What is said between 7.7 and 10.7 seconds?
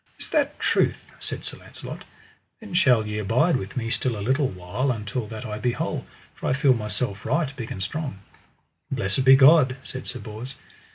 and strong. Blessed be God, said Sir Bors.